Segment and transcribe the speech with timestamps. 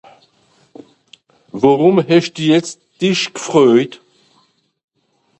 [1.61, 2.69] Worùm hesch mich jetz
[2.99, 3.91] dìss gfröjt?